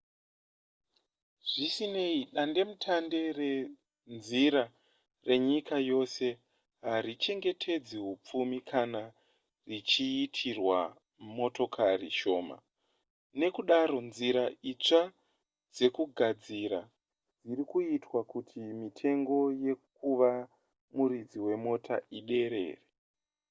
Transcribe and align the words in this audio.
zvisinei 1.51 2.19
dandemutande 2.35 3.19
renzira 3.39 4.63
renyika 5.27 5.75
yose 5.91 6.25
harichengetedze 6.85 7.97
hupfumi 8.07 8.57
kana 8.71 9.01
richiitirwa 9.69 10.79
motokari 11.37 12.09
shoma 12.19 12.57
nekudaro 13.39 13.97
nzira 14.09 14.43
itsva 14.71 15.03
dzekugadzira 15.75 16.81
dzirikuitwa 17.43 18.19
kuti 18.31 18.57
mitengo 18.81 19.37
yekuva 19.65 20.31
muridzi 20.95 21.37
wemota 21.45 21.95
iderere 22.19 22.65